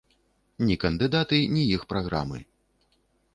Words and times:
Ні 0.69 0.77
кандыдаты, 0.83 1.37
ні 1.57 1.67
іх 1.75 1.85
праграмы. 1.93 2.39